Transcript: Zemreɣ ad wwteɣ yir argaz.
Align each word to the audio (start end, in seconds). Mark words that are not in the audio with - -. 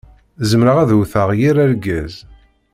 Zemreɣ 0.49 0.77
ad 0.79 0.91
wwteɣ 0.97 1.29
yir 1.39 1.55
argaz. 1.63 2.13